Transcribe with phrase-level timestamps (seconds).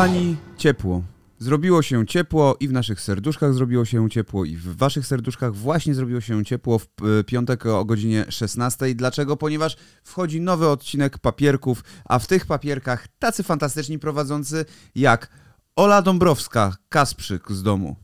[0.00, 1.02] Kochani, ciepło.
[1.38, 5.94] Zrobiło się ciepło i w naszych serduszkach zrobiło się ciepło i w waszych serduszkach właśnie
[5.94, 8.94] zrobiło się ciepło w e, piątek o godzinie 16.
[8.94, 9.36] Dlaczego?
[9.36, 14.64] Ponieważ wchodzi nowy odcinek papierków, a w tych papierkach tacy fantastyczni prowadzący
[14.94, 15.30] jak
[15.76, 17.96] Ola Dąbrowska, Kasprzyk z domu.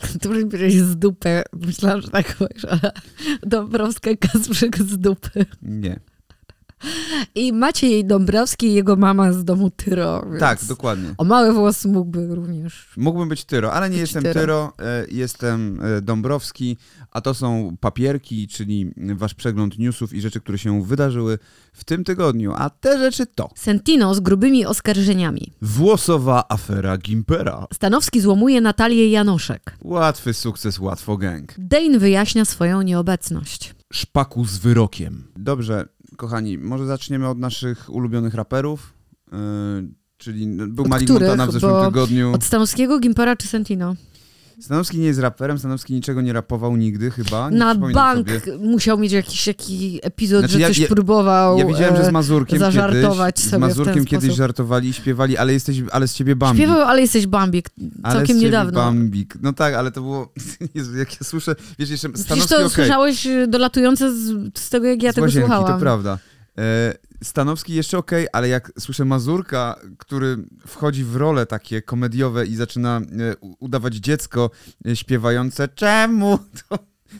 [0.22, 1.42] To bierzesz z dupy.
[1.52, 2.66] Myślałam, że tak powiesz,
[3.42, 5.46] Dąbrowska Kasprzyk z dupy.
[5.62, 6.00] Nie.
[7.34, 10.24] I Maciej Dąbrowski i jego mama z domu Tyro.
[10.38, 11.14] Tak, dokładnie.
[11.18, 12.92] O mały włos mógłby również.
[12.96, 14.34] Mógłbym być Tyro, ale nie jestem Tyro.
[14.40, 16.76] Tyro, e, jestem e, Dąbrowski,
[17.10, 21.38] a to są papierki, czyli wasz przegląd newsów i rzeczy, które się wydarzyły
[21.72, 22.52] w tym tygodniu.
[22.56, 25.52] A te rzeczy to Sentino z grubymi oskarżeniami.
[25.62, 29.76] włosowa afera Gimpera, Stanowski złomuje Natalię Janoszek.
[29.82, 33.74] łatwy sukces, łatwo gang, Dane wyjaśnia swoją nieobecność.
[33.92, 35.24] szpaku z wyrokiem.
[35.36, 38.92] Dobrze, kochani, może zaczniemy od naszych ulubionych raperów,
[39.32, 39.36] e,
[40.16, 41.10] czyli był Od Malik?
[41.10, 42.32] Montana w zeszłym Bo tygodniu.
[42.32, 43.94] Od Stanowskiego, Gimpera czy Sentino?
[44.60, 47.50] Stanowski nie jest raperem, Stanowski niczego nie rapował nigdy chyba.
[47.50, 48.58] Nie Na bank Sobie.
[48.58, 52.08] musiał mieć jakiś, jakiś epizod, Znaczy, że ja- coś ja- próbował Ja widziałem, że z
[52.08, 54.38] e, Mazurkiem zażartować kiedyś, sobie z Mazurkiem kiedyś sposób.
[54.38, 56.64] żartowali, śpiewali, ale jesteś, ale z ciebie Bambik.
[56.64, 57.70] Śpiewał, ale jesteś Bambik.
[58.02, 58.72] ale Całkiem z ciebie niedawno.
[58.80, 59.34] Bambik.
[59.42, 60.32] No tak, ale to było,
[60.74, 64.70] Jezu, jak ja słyszę, wiesz, jeszcze Przecież Stanowski, to okej, słyszałeś y, dolatujące z, z
[64.70, 65.72] tego, jak ja z tego słuchałam.
[65.74, 66.18] to prawda.
[67.22, 70.36] Stanowski jeszcze okej, ale jak słyszę Mazurka, który
[70.66, 74.50] wchodzi w role takie komediowe i zaczyna e, udawać dziecko
[74.86, 76.78] e, śpiewające czemu, to,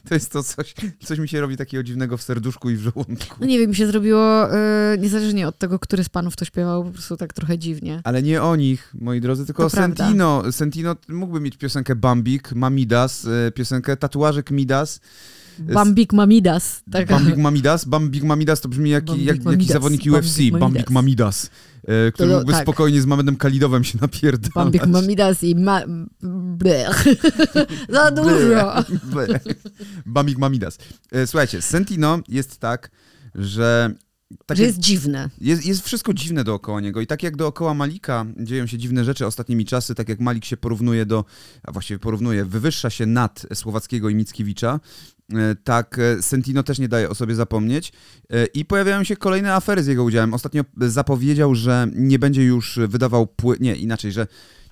[0.08, 0.74] to jest to coś,
[1.04, 3.36] coś mi się robi takiego dziwnego w serduszku i w żołądku.
[3.40, 4.54] No nie wiem, mi się zrobiło,
[4.94, 8.00] y, niezależnie od tego, który z panów to śpiewał, po prostu tak trochę dziwnie.
[8.04, 10.04] Ale nie o nich, moi drodzy, tylko To o prawda.
[10.04, 10.52] Sentino.
[10.52, 15.00] Sentino mógłby mieć piosenkę Bambik, Mamidas, piosenkę Tatuażek Midas.
[15.58, 16.82] Bambik Mamidas.
[16.90, 17.08] Tak.
[17.08, 17.84] Bambik Mamidas.
[17.84, 20.38] Bambik Mamidas to brzmi jak, Bambik jak jakiś zawodnik Bambik UFC.
[20.38, 20.60] Mamidas.
[20.60, 21.50] Bambik Mamidas.
[21.84, 22.62] e, Który mógłby tak.
[22.62, 24.54] spokojnie z Mamedem Kalidowem się napierdalać.
[24.54, 25.82] Bambik Mamidas i ma...
[26.58, 27.04] Blech.
[27.92, 28.82] Za dużo.
[29.04, 29.40] Ble.
[30.06, 30.78] Bambik Mamidas.
[31.12, 32.90] E, Słuchajcie, Sentino jest tak,
[33.34, 33.94] że...
[34.46, 35.30] Tak Że jak- jest dziwne.
[35.40, 39.26] Jest, jest wszystko dziwne dookoła niego i tak jak dookoła Malika dzieją się dziwne rzeczy
[39.26, 41.24] ostatnimi czasy, tak jak Malik się porównuje do,
[41.62, 44.80] a właściwie porównuje, wywyższa się nad Słowackiego i Mickiewicza,
[45.64, 47.92] tak e, Sentino też nie daje o sobie zapomnieć
[48.30, 50.34] E, i pojawiają się kolejne afery z jego udziałem.
[50.34, 54.26] Ostatnio zapowiedział, że nie będzie już wydawał płyt, nie, inaczej, że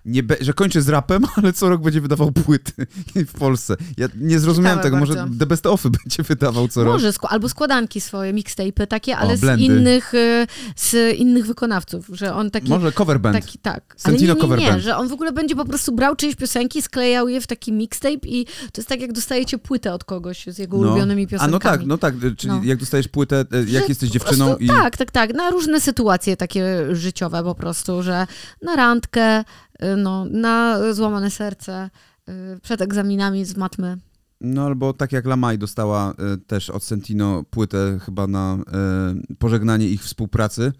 [0.05, 2.73] nie be, że kończy z rapem, ale co rok będzie wydawał płyty
[3.33, 3.77] w Polsce.
[3.97, 5.39] Ja nie zrozumiałem Ciekawe tego, może bardzo.
[5.39, 6.93] The Best Offy będzie wydawał co rok.
[6.93, 9.65] Może, albo składanki swoje, mixtape'y takie, ale z blendy.
[9.65, 12.69] innych, y, z innych wykonawców, że on taki...
[12.69, 13.37] Może cover band.
[13.37, 13.83] Taki, tak.
[13.89, 14.83] Ale Sentino nie, cover nie, nie, band.
[14.83, 18.29] że on w ogóle będzie po prostu brał czyjeś piosenki, sklejał je w taki mixtape
[18.29, 21.53] i to jest tak, jak dostajecie płytę od kogoś z jego ulubionymi A piosenkami.
[21.53, 22.61] no tak, no tak, czyli No.
[22.65, 24.69] jak dostajesz płytę, e, jak Że jesteś dziewczyną prostu, i...
[24.69, 25.35] Tak, tak, tak.
[25.35, 28.27] Na różne sytuacje takie życiowe po prostu, że
[28.63, 29.45] na randkę,
[29.97, 31.91] no, na złamane serce,
[32.29, 33.97] y, przed egzaminami z matmy.
[34.41, 38.59] No albo tak jak Lamaj dostała e, też od Sentino płytę chyba na
[39.39, 40.73] pożegnanie ich współpracy.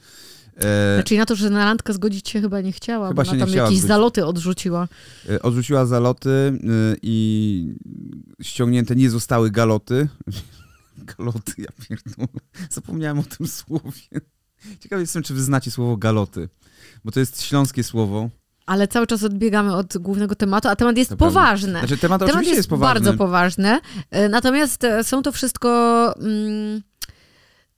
[0.57, 3.41] E, Znaczy na to, że na randkę zgodzić się chyba nie chciała, Chyba bo ona
[3.41, 3.81] tam jakieś zgodzić.
[3.83, 4.89] zaloty odrzuciła.
[5.31, 6.59] e, odrzuciła zaloty
[7.03, 7.75] i
[8.43, 10.09] ściągnięte nie zostały galoty.
[11.19, 12.29] Galoty, ja pierdolę.
[12.71, 14.21] Zapomniałem o tym słowie.
[14.81, 16.49] Ciekawy jestem, czy wy znacie słowo galoty,
[17.05, 18.31] bo to jest śląskie słowo.
[18.67, 21.79] Ale cały czas odbiegamy od głównego tematu, a temat jest poważny.
[21.79, 23.01] Znaczy temat, Temat oczywiście jest, jest, poważny.
[23.05, 23.79] bardzo poważny.
[24.11, 25.69] E, Natomiast e, są to wszystko
[26.19, 26.83] mm,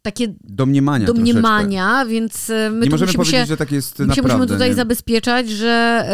[0.03, 3.99] takie Domniemania domniemania, więc e, my Nie tu możemy musimy powiedzieć, się, że tak jest
[3.99, 4.33] my się naprawdę.
[4.33, 4.75] musimy tutaj nie?
[4.75, 6.07] zabezpieczać, że,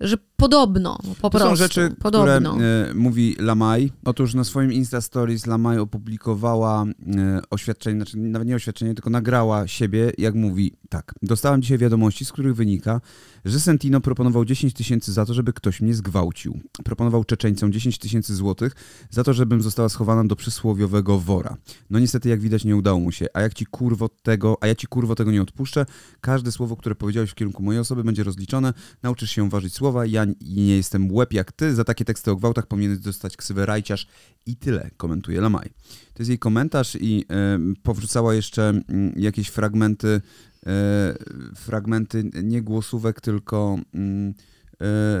[0.00, 2.50] że podobno, po To prostu, są rzeczy, podobno.
[2.52, 3.92] które e, mówi Lamaj.
[4.04, 6.84] Otóż na swoim Insta Stories Lamaj opublikowała
[7.16, 11.14] e, oświadczenie, znaczy nawet nie oświadczenie, tylko nagrała siebie, jak mówi tak.
[11.22, 13.00] Dostałam dzisiaj wiadomości, z których wynika,
[13.44, 16.60] że Sentino proponował 10 tysięcy za to, żeby ktoś mnie zgwałcił.
[16.84, 18.72] Proponował Czeczeńcom 10 tysięcy złotych
[19.10, 21.56] za to, żebym została schowana do przysłowiowego wora.
[21.90, 23.26] No niestety, jak widać, nie udało mu się.
[23.34, 25.86] A jak ci kurwo tego, a ja ci kurwo tego nie odpuszczę,
[26.20, 28.72] każde słowo, które powiedziałeś w kierunku mojej osoby będzie rozliczone,
[29.02, 32.36] nauczysz się ważyć słowa, ja n- nie jestem łeb jak ty, za takie teksty o
[32.36, 34.06] gwałtach powinieneś dostać ksywę rajciarz
[34.46, 35.70] i tyle, komentuje Lamaj.
[36.14, 40.20] To jest jej komentarz i e, powrzucała jeszcze mm, jakieś fragmenty,
[40.66, 41.14] e,
[41.54, 43.78] fragmenty nie głosówek, tylko...
[43.94, 44.53] E,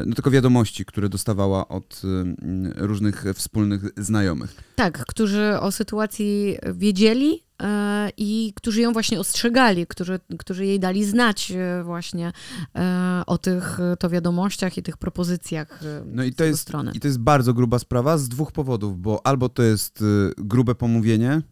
[0.06, 4.56] no tylko wiadomości, które dostawała od mm, różnych wspólnych znajomych.
[4.76, 11.04] Tak, którzy o sytuacji wiedzieli e, i którzy ją właśnie ostrzegali, którzy, którzy jej dali
[11.04, 12.32] znać e, właśnie
[12.74, 16.60] e, o tych e, to wiadomościach i tych propozycjach e, No i z to jest,
[16.60, 16.92] strony.
[16.94, 20.04] i to jest bardzo gruba sprawa z dwóch powodów, bo albo to jest y,
[20.38, 21.42] grube pomówienie y,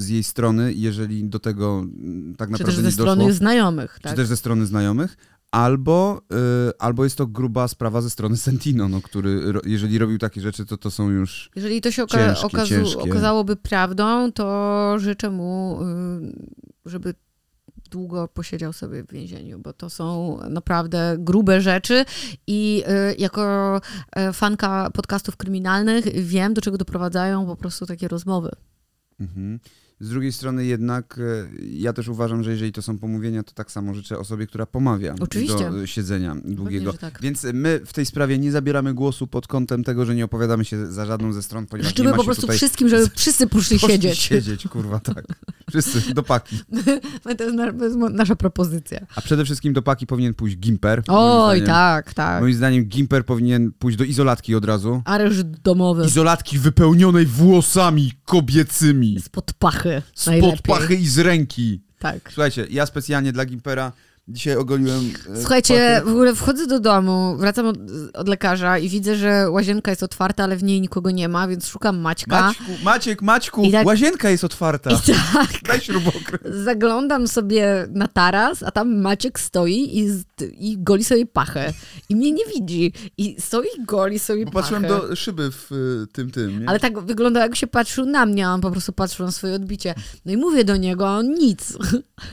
[0.00, 1.84] z jej strony, jeżeli do tego
[2.32, 4.16] y, tak Czy naprawdę też ze nie strony doszło, znajomych, czy tak?
[4.16, 5.16] też ze strony znajomych,
[5.50, 6.20] Albo,
[6.68, 10.40] y, albo jest to gruba sprawa ze strony Sentino, no, który ro, jeżeli robił takie
[10.40, 11.50] rzeczy, to to są już...
[11.56, 13.02] Jeżeli to się oka Ciężkie, ciężkie.
[13.02, 17.14] okazałoby prawdą, to życzę mu, y, żeby
[17.90, 22.04] długo posiedział sobie w więzieniu, bo to są naprawdę grube rzeczy
[22.46, 23.76] i y, jako
[24.30, 28.50] y, fanka podcastów kryminalnych wiem, do czego doprowadzają po prostu takie rozmowy.
[29.20, 29.60] Mhm.
[30.00, 33.72] Z drugiej strony jednak e, ja też uważam, że jeżeli to są pomówienia, to tak
[33.72, 35.70] samo życzę osobie, która pomawia Oczywiście.
[35.70, 36.92] do siedzenia długiego.
[36.92, 37.18] że tak.
[37.22, 40.86] Więc my w tej sprawie nie zabieramy głosu pod kątem tego, że nie opowiadamy się
[40.92, 44.18] za żadną ze stron, ponieważ nie Życzymy po prostu wszystkim, żeby wszyscy poszli poszli siedzieć.
[44.18, 45.24] siedzieć, kurwa, tak.
[45.68, 46.56] Wszyscy do paki.
[47.38, 49.06] To jest, nasza propozycja.
[49.16, 51.02] A przede wszystkim do paki powinien pójść Gimper.
[51.08, 52.40] Oj, tak, tak.
[52.40, 55.02] Moim zdaniem Gimper powinien pójść do izolatki od razu.
[55.04, 56.06] Areszt domowy.
[56.06, 59.20] Izolatki wypełnionej włosami kobiecymi.
[59.20, 59.87] Spod pachy.
[60.14, 60.58] Spod najlepiej.
[60.62, 61.80] pachy i z ręki.
[61.98, 62.30] Tak.
[62.32, 63.92] Słuchajcie, ja specjalnie dla Gimpera
[64.28, 65.12] dzisiaj ogoliłem.
[65.34, 66.02] e, Słuchajcie, pachę.
[66.04, 67.76] w ogóle wchodzę do domu, wracam od,
[68.14, 71.66] od lekarza i widzę, że łazienka jest otwarta, ale w niej nikogo nie ma, więc
[71.66, 72.40] szukam Maćka.
[72.42, 74.90] Maćku, Maciek, Maćku, tak- łazienka jest otwarta.
[74.90, 74.94] I
[75.32, 76.54] tak, Daj śrubokręt.
[76.64, 80.08] zaglądam sobie na taras, a tam Maciek stoi i,
[80.70, 81.72] i goli sobie pachę.
[82.08, 82.92] I mnie nie widzi.
[83.18, 84.62] I stoi i goli sobie Bo pachę.
[84.62, 86.68] patrzyłem do szyby w y, tym, tym, nie?
[86.68, 89.54] Ale tak wygląda, jak się patrzył na mnie, a on po prostu patrzył na swoje
[89.54, 89.94] odbicie.
[90.24, 91.78] No i mówię do niego, a on nic.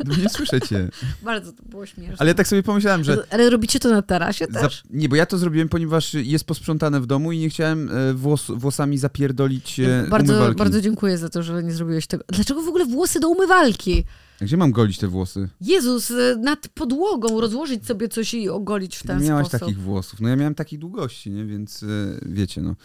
[0.05, 0.89] No nie słyszę cię.
[1.23, 2.15] Bardzo to było śmieszne.
[2.19, 3.23] Ale ja tak sobie pomyślałem, że...
[3.29, 4.83] Ale, robicie to na tarasie Za, też?
[4.89, 8.51] nie, bo ja to zrobiłem, ponieważ jest posprzątane w domu i nie chciałem e, włos,
[8.55, 10.57] włosami zapierdolić e, bardzo, umywalki.
[10.57, 12.23] bardzo dziękuję za to, że nie zrobiłeś tego.
[12.29, 14.03] Dlaczego w ogóle włosy do umywalki?
[14.41, 15.49] Gdzie mam golić te włosy?
[15.61, 19.59] Jezus, y, nad podłogą rozłożyć sobie coś i ogolić w ten nie miałaś sposób.
[19.67, 20.21] takich włosów.
[20.21, 21.45] No ja miałem takiej długości, nie?
[21.45, 21.87] Więc e,
[22.25, 22.75] wiecie, no.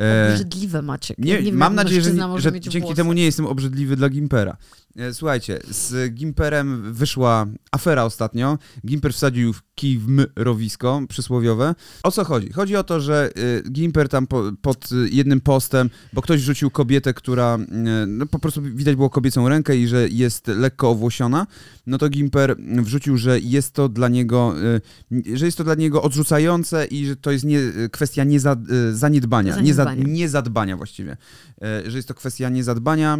[0.00, 1.18] E, Obrzydliwe Maciek.
[1.18, 2.96] nie, nie mam nadzieję, że, że dzięki włosy.
[2.96, 4.56] temu nie jestem obrzydliwy dla Gimpera.
[4.96, 8.58] E, Słuchajcie, z Gimperem wyszła afera ostatnio.
[8.86, 11.74] Gimper wsadził kij w mrowisko przysłowiowe.
[12.02, 12.52] O co chodzi?
[12.52, 13.30] Chodzi o to, że
[13.66, 18.26] y, Gimper tam po, pod y, jednym postem, bo ktoś rzucił kobietę, która y, no,
[18.26, 21.46] po prostu widać było kobiecą rękę i że jest lekko owłosiona,
[21.86, 24.54] no to Gimper wrzucił, że jest to dla niego,
[25.34, 27.60] że jest to dla niego odrzucające i że to jest nie,
[27.92, 28.56] kwestia nieza,
[28.92, 29.94] zaniedbania, Zaniedbania.
[29.94, 31.16] Nieza, niezadbania właściwie,
[31.86, 33.18] że jest to kwestia niezadbania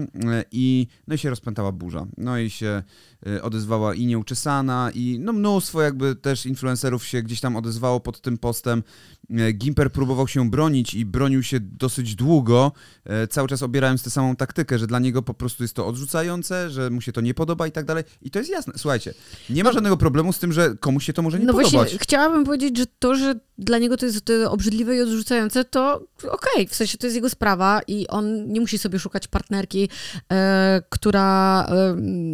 [0.52, 2.06] i no i się rozpętała burza.
[2.16, 2.82] No i się
[3.26, 8.20] e, odezwała i nieuczesana i no mnóstwo jakby też influencerów się gdzieś tam odezwało pod
[8.20, 8.82] tym postem.
[9.30, 12.72] E, Gimper próbował się bronić i bronił się dosyć długo,
[13.04, 16.70] e, cały czas obierając tę samą taktykę, że dla niego po prostu jest to odrzucające,
[16.70, 18.04] że mu się to nie podoba i tak dalej.
[18.22, 18.72] I to jest jasne.
[18.76, 19.14] Słuchajcie,
[19.50, 21.72] nie ma żadnego problemu z tym, że komuś się to może nie no podobać.
[21.72, 26.68] właśnie, chciałabym powiedzieć, że to, że dla niego to jest obrzydliwe i odrzucające, to okej,
[26.68, 29.88] w sensie to jest jego sprawa i on nie musi sobie szukać partnerki,
[30.32, 31.50] e, która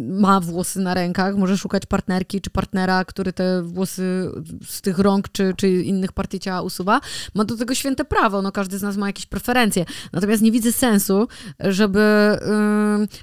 [0.09, 4.31] ma włosy na rękach, może szukać partnerki czy partnera, który te włosy
[4.67, 6.99] z tych rąk czy, czy innych partii ciała usuwa.
[7.35, 9.85] Ma do tego święte prawo, no każdy z nas ma jakieś preferencje.
[10.13, 11.27] Natomiast nie widzę sensu,
[11.59, 11.99] żeby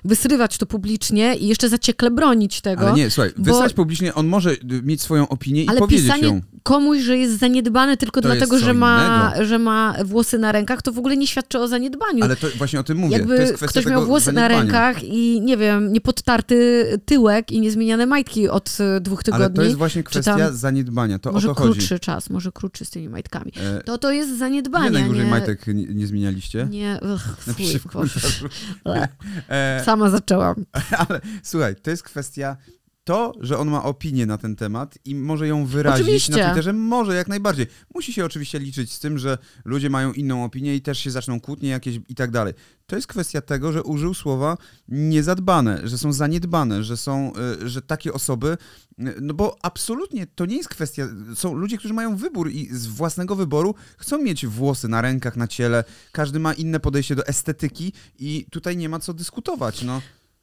[0.04, 2.82] wysrywać to publicznie i jeszcze zaciekle bronić tego.
[2.86, 6.04] Ale nie, słuchaj, bo- wysłać publicznie, on może y, mieć swoją opinię i Ale powiedzieć
[6.06, 6.40] pisanie ją.
[6.62, 8.98] komuś, że jest zaniedbany tylko To dlatego, że ma,
[9.30, 9.46] innego.
[9.46, 12.24] że ma włosy na rękach, to w ogóle nie świadczy o zaniedbaniu.
[12.24, 13.12] Ale to właśnie o tym mówię.
[13.12, 14.62] to Jakby jest kwestia ktoś miał włosy na zaniedbania.
[14.62, 19.44] rękach i nie wiem, nie podtarty tyłek i niezmieniane majtki od e, dwóch tygodni.
[19.44, 21.72] Ale to jest właśnie kwestia tam zaniedbania, to może o to chodzi.
[21.72, 23.52] krótszy czas, może krótszy z tymi majtkami.
[23.56, 25.30] E, To to jest zaniedbanie, Ile najdłużej nie...
[25.30, 26.68] majtek nie, nie zmienialiście?
[26.70, 28.48] Nie, ugh, fuj, komentarzu.
[28.84, 29.08] Ble.
[29.48, 30.66] E, Sama zaczęłam.
[31.08, 32.56] ale słuchaj, to jest kwestia
[33.04, 36.32] to, że on ma opinię na ten temat i może ją wyrazić Oczywiście.
[36.32, 37.66] na Twitterze, może jak najbardziej.
[37.94, 41.40] Musi się oczywiście liczyć z tym, że ludzie mają inną opinię i też się zaczną
[41.40, 42.54] kłótnie jakieś i tak dalej.
[42.86, 44.56] To jest kwestia tego, że użył słowa
[44.88, 47.32] niezadbane, że są zaniedbane, że są,
[47.62, 48.56] y, że takie osoby,
[48.98, 52.86] y, no bo absolutnie to nie jest kwestia, są ludzie, którzy mają wybór i z
[52.86, 57.92] własnego wyboru chcą mieć włosy na rękach, na ciele, każdy ma inne podejście do estetyki
[58.18, 60.00] i tutaj nie ma co dyskutować, no.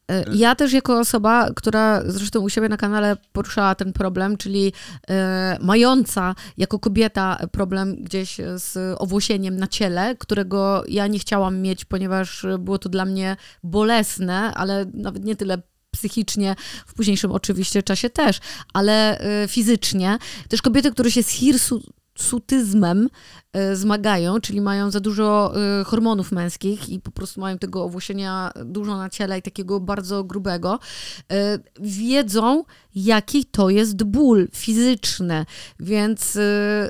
[0.07, 4.73] E, Ja też jako osoba, która zresztą u siebie na kanale poruszała ten problem, czyli
[5.09, 11.85] e, mająca jako kobieta problem gdzieś z owłosieniem na ciele, którego ja nie chciałam mieć,
[11.85, 16.55] ponieważ było to dla mnie bolesne, ale nawet nie tyle psychicznie,
[16.87, 18.39] w późniejszym oczywiście czasie też,
[18.73, 20.17] ale e, fizycznie.
[20.49, 21.81] Też kobiety, które się z hirsu
[22.21, 23.09] hirsutyzmem
[23.53, 28.51] e, zmagają, czyli mają za dużo e, hormonów męskich i po prostu mają tego owłosienia
[28.65, 30.79] dużo na ciele i takiego bardzo grubego,
[31.31, 32.63] e, wiedzą,
[32.95, 35.45] jaki to jest ból fizyczny.
[35.79, 36.37] Więc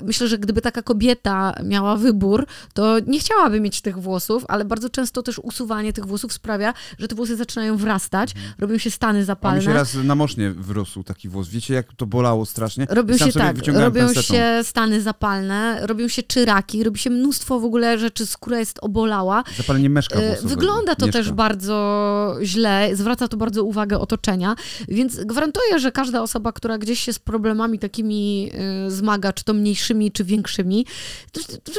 [0.04, 4.90] myślę, że gdyby taka kobieta miała wybór, to nie chciałaby mieć tych włosów, ale bardzo
[4.90, 9.22] często też usuwanie tych włosów sprawia, że te włosy zaczynają wrastać, robią się stany A
[9.22, 9.62] mi zapalne.
[9.62, 11.50] się raz na mosznie wyrósł taki włos.
[11.50, 12.88] Wiecie, jak to bolało strasznie?
[12.90, 14.22] Robią się tak, robią pensetą.
[14.34, 19.44] się stany zapalne, robią się czyraki, robi się mnóstwo w ogóle rzeczy, skóra jest obolała.
[19.58, 20.50] Zapalenie meszka E, włosowego.
[20.50, 21.20] Wygląda to Mieszka.
[21.20, 24.56] też bardzo źle, zwraca to bardzo uwagę otoczenia,
[24.88, 28.52] więc gwarantuję, że każda osoba, która gdzieś się z problemami takimi
[28.88, 30.86] y, zmaga, czy to mniejszymi, czy większymi,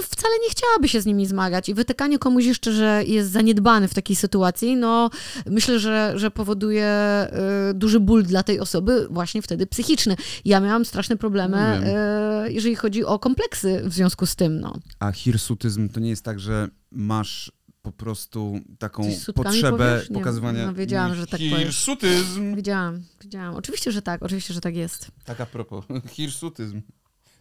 [0.03, 3.95] wcale nie chciałaby się z nimi zmagać i wytykanie komuś jeszcze, że jest zaniedbany w
[3.95, 5.11] takiej sytuacji, no
[5.47, 7.27] myślę, że, że powoduje
[7.71, 10.17] y, duży ból dla tej osoby, właśnie wtedy psychiczny.
[10.45, 14.75] Ja miałam straszne problemy, No y, jeżeli chodzi o kompleksy w związku z tym, no.
[14.99, 17.53] A hirsutyzm to nie jest tak, że masz
[17.83, 19.03] po prostu taką
[19.35, 20.11] potrzebę powiesz?
[20.11, 20.67] Nie, pokazywania...
[20.67, 21.41] no wiedziałam, że tak.
[21.41, 22.57] Hirsutyzm!
[22.57, 23.55] Wiedziałam, wiedziałam.
[23.55, 25.11] Oczywiście, że tak, oczywiście, że tak jest.
[25.25, 25.85] Tak a propos,
[26.17, 26.81] hirsutyzm.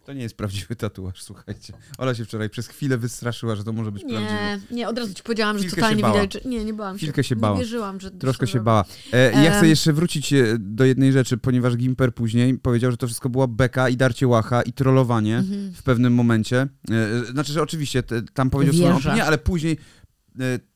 [0.05, 1.73] To nie jest prawdziwy tatuaż, słuchajcie.
[1.97, 4.31] Ola się wczoraj przez chwilę wystraszyła, że to może być prawdziwy.
[4.33, 6.13] Nie, nie, od razu ci powiedziałam, że Chwilkę się totalnie bała.
[6.21, 6.49] widać, że...
[6.49, 6.99] Nie, nie bałam się.
[6.99, 7.57] Chwilkę się Nie bała.
[7.59, 8.11] wierzyłam, że...
[8.11, 8.85] Troszkę że- się bała.
[9.13, 13.07] E, ja chcę jeszcze wrócić e, do jednej rzeczy, ponieważ Gimper później powiedział, że to
[13.07, 15.73] wszystko była beka i darcie łacha i trollowanie Mhm.
[15.73, 16.67] w pewnym momencie.
[16.91, 19.09] E, znaczy, że oczywiście te, tam powiedział swoją Wierzę.
[19.09, 20.00] opinię, ale później e,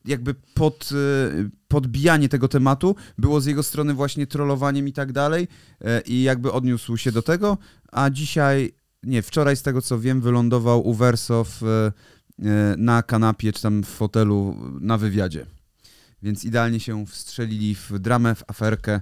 [0.04, 5.48] jakby pod, e, podbijanie tego tematu było z jego strony właśnie trollowaniem i tak dalej
[5.80, 7.58] e, i jakby odniósł się do tego,
[7.92, 8.72] a dzisiaj,
[9.02, 11.92] nie, wczoraj z tego co wiem, wylądował u Wersow e, e,
[12.78, 15.46] na kanapie czy tam w fotelu na wywiadzie.
[16.22, 19.00] Więc idealnie się wstrzelili w dramę, w aferkę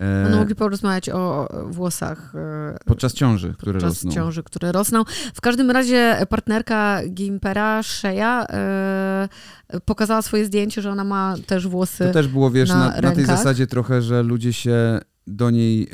[0.00, 4.10] e, One mogli porozmawiać o włosach e, podczas ciąży, które podczas rosną.
[4.10, 5.04] ciąży, które rosną.
[5.34, 9.28] W każdym razie partnerka Gimpera, Shea, e,
[9.84, 12.04] pokazała swoje zdjęcie, że ona ma też włosy.
[12.04, 15.88] To też było, wiesz, na na, na, tej zasadzie trochę, że ludzie się do niej,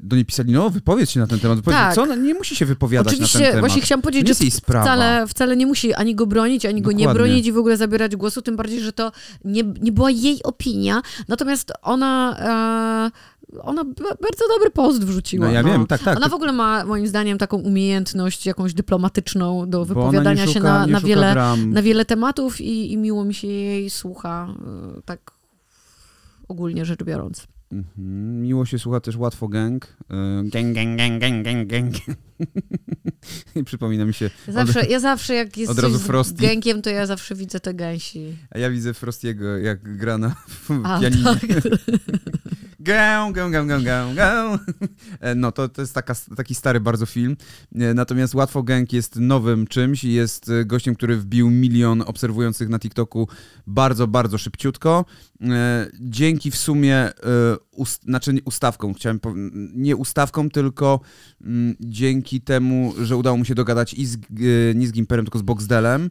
[0.00, 1.58] do niej pisali, no wypowiedz się na ten temat.
[1.64, 1.94] Tak.
[1.94, 2.02] co?
[2.02, 3.60] Ona nie musi się wypowiadać na ten Oczywiście, temat.
[3.60, 6.92] właśnie chciałam nie powiedzieć, jest że wcale, wcale nie musi ani go bronić, ani go
[6.92, 7.24] nie Dokładnie.
[7.24, 9.12] bronić i w ogóle zabierać głosu, tym bardziej, że to
[9.44, 11.02] nie, nie była jej opinia.
[11.28, 12.36] Natomiast ona,
[13.12, 13.84] e, ona
[14.22, 15.46] bardzo dobry post wrzuciła.
[15.46, 16.16] No ja wiem, tak, tak.
[16.16, 20.72] Ona w ogóle ma moim zdaniem taką umiejętność jakąś dyplomatyczną do wypowiadania nie się szuka,
[20.72, 21.70] na, na, szuka wiele, dram.
[21.70, 24.54] na wiele tematów i, i miło mi się jej słucha,
[24.98, 25.30] e, tak
[26.48, 27.46] ogólnie rzecz biorąc.
[27.72, 28.42] Mhm.
[28.42, 29.96] Miło się słucha też Łatwo Gang.
[30.10, 31.94] E, Gang, gang, gang, gang, gang, gang.
[33.56, 36.90] I przypomina mi się, Ja zawsze, ja zawsze jak jest od razu z gękiem, to
[36.90, 38.36] ja zawsze widzę te gęsi.
[38.50, 40.36] a ja widzę Frostiego, jak gra na
[40.84, 41.24] A, pianinie.
[41.24, 41.40] tak.
[42.80, 44.58] Gę, gę, gę, gę, gę, gę.
[45.36, 47.36] No to, to jest taka, taki stary bardzo film.
[47.74, 52.68] E, Natomiast Łatwo Gang jest nowym czymś i jest e, gościem, który wbił milion obserwujących
[52.68, 53.28] na TikToku
[53.66, 55.04] bardzo, bardzo szybciutko.
[56.00, 57.10] Dzięki w sumie,
[57.70, 59.34] ust, znaczy ustawką, chciałem pow-
[59.74, 61.00] nie ustawką, tylko
[61.40, 64.18] mm, dzięki temu, że udało mu się dogadać i z,
[64.74, 66.10] nie z Gimperem, tylko z Boxdelem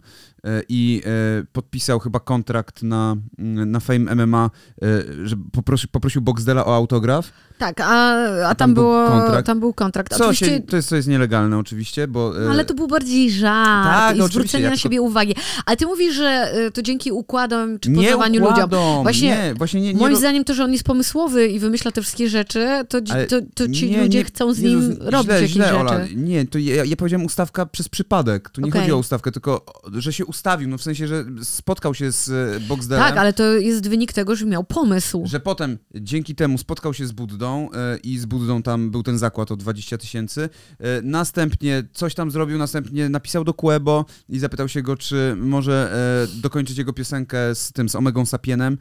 [0.69, 4.49] i e, podpisał chyba kontrakt na, mm, na Fame MMA,
[4.81, 4.85] e,
[5.23, 7.31] że poprosi, poprosił Boxdela o autograf.
[7.57, 8.13] Tak, a,
[8.47, 9.47] a, tam, tam był było, kontrakt?
[9.47, 10.13] tam był kontrakt.
[10.17, 12.45] Co Oczywiście, się, to, jest, jest nielegalne oczywiście, bo...
[12.45, 15.35] e, ale to był bardziej żart Tak, i zwrócenie na tylko- siebie uwagi.
[15.65, 18.69] Ale ty mówisz, że to dzięki układom czy podawaniu ludziom.
[19.03, 22.01] Właśnie nie, właśnie nie, nie Moim zdaniem to, że on jest pomysłowy i wymyśla te
[22.01, 25.31] wszystkie rzeczy, to, Ale to, to ci nie, ludzie nie, chcą z nim źle, robić
[25.31, 25.79] jakieś źle, rzeczy.
[25.79, 25.99] Ola.
[26.15, 28.49] Nie, to ja, ja powiedziałem ustawka przez przypadek.
[28.49, 28.81] Tu nie Okej.
[28.81, 32.59] chodzi o ustawkę, tylko że się ustawił, no w sensie, że spotkał się z e,
[32.59, 33.03] Boxdelem.
[33.03, 35.23] Tak, ale to jest wynik tego, że miał pomysł.
[35.25, 39.17] Że potem dzięki temu spotkał się z Buddą e, i z Buddą tam był ten
[39.17, 40.49] zakład o 20 tysięcy.
[40.79, 45.93] E, następnie coś tam zrobił, następnie napisał do Quebo i zapytał się go, czy może
[46.33, 48.77] e, dokończyć jego piosenkę z tym, z Omegą Sapienem,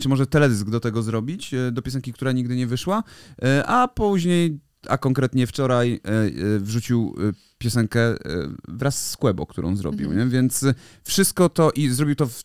[0.00, 3.02] czy może teledysk do tego zrobić, do piosenki, która nigdy nie wyszła,
[3.66, 8.00] a później, a konkretnie wczoraj e, e, wrzucił e, piosenkę
[8.68, 10.28] wraz z Quebo, którą zrobił, Mhm.
[10.28, 10.32] nie?
[10.34, 10.64] więc
[11.04, 12.42] wszystko to i zrobił to w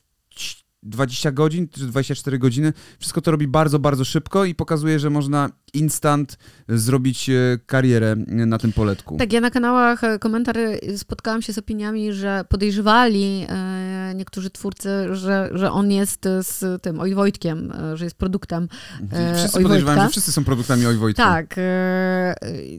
[0.83, 2.73] 20 godzin czy 24 godziny.
[2.99, 6.37] Wszystko to robi bardzo, bardzo szybko i pokazuje, że można instant
[6.69, 7.33] zrobić e,
[7.65, 9.17] karierę na tym poletku.
[9.17, 14.89] Tak, ja na kanałach e, komentarzy spotkałam się z opiniami, że podejrzewali e, niektórzy twórcy,
[15.15, 18.67] że, że on jest e, z tym Oj Wojtkiem, e, że jest produktem.
[19.11, 21.23] e, wszyscy Oj że wszyscy są produktami Oj Wojtka.
[21.23, 22.35] Tak, e,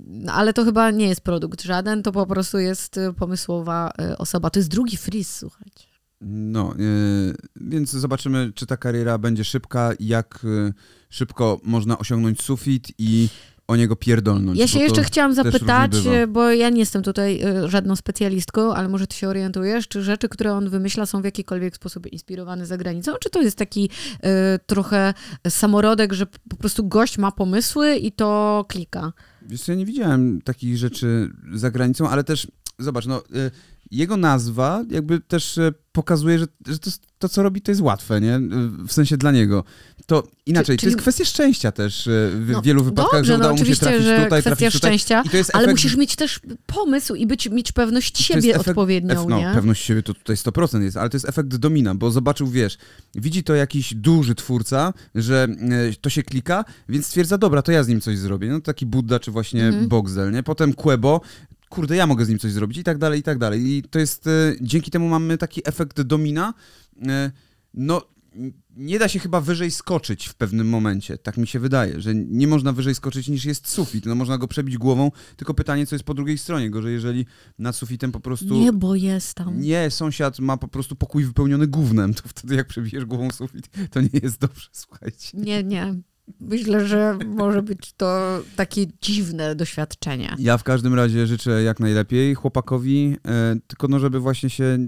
[0.06, 4.18] no, ale to chyba nie jest produkt żaden, to po prostu jest e, pomysłowa e,
[4.18, 4.50] osoba.
[4.50, 5.91] To jest drugi Fris, słuchajcie.
[6.24, 6.76] No, e,
[7.60, 10.72] więc zobaczymy, czy ta kariera będzie szybka, jak e,
[11.10, 13.28] szybko można osiągnąć sufit i
[13.68, 14.58] o niego pierdolnąć.
[14.58, 16.26] Ja się jeszcze chciałam zapytać, bywa.
[16.26, 20.52] bo ja nie jestem tutaj żadną specjalistką, ale może ty się orientujesz, czy rzeczy, które
[20.52, 24.28] on wymyśla są w jakikolwiek sposób inspirowane za granicą, czy to jest taki y,
[24.66, 25.14] trochę
[25.48, 29.12] samorodek, że po prostu gość ma pomysły i to klika?
[29.42, 32.46] Wiesz, ja nie widziałem takich rzeczy za granicą, ale też,
[32.78, 33.22] zobacz, no,
[33.92, 38.20] jego nazwa jakby też y, pokazuje, że, że to, to, co robi, to jest łatwe,
[38.20, 38.40] nie?
[38.88, 39.64] W sensie dla niego.
[40.06, 43.32] To inaczej, czyli- to jest kwestia szczęścia też y, w No, wielu wypadkach, Dobrze, że
[43.32, 44.90] no udało mu się trafić że tutaj, kwestia trafić tutaj.
[44.90, 48.54] szczęścia, I to jest ale efekt, musisz mieć też pomysł i być, mieć pewność siebie
[48.56, 49.50] efekt- odpowiednią, no, nie?
[49.54, 52.78] pewność siebie to tutaj 100% jest, ale to jest efekt domina, bo zobaczył, wiesz,
[53.14, 55.48] widzi to jakiś duży twórca, że
[55.90, 58.48] e, to się klika, więc stwierdza, dobra, to ja z nim coś zrobię.
[58.48, 59.88] No taki Buddha, czy właśnie Mhm.
[59.88, 60.42] Boxel, nie?
[60.42, 61.20] Potem Quebo,
[61.72, 63.66] kurde, ja mogę z nim coś zrobić i tak dalej, i tak dalej.
[63.66, 66.54] I to jest, e, dzięki temu mamy taki efekt domina,
[67.06, 67.30] e,
[67.74, 68.12] no
[68.76, 72.46] nie da się chyba wyżej skoczyć w pewnym momencie, tak mi się wydaje, że nie
[72.46, 76.04] można wyżej skoczyć niż jest sufit, no można go przebić głową, tylko pytanie, co jest
[76.04, 77.26] po drugiej stronie, gorzej jeżeli
[77.58, 78.60] nad sufitem po prostu...
[78.60, 79.60] Nie, bo jest tam.
[79.60, 84.00] Nie, sąsiad ma po prostu pokój wypełniony gównem, to wtedy jak przebijesz głową sufit, to
[84.00, 85.30] nie jest dobrze, słuchajcie.
[85.34, 85.94] Nie, nie.
[86.40, 90.36] Myślę, że może być to takie dziwne doświadczenie.
[90.38, 94.78] Ja w każdym razie życzę jak najlepiej chłopakowi, e, tylko no żeby właśnie się,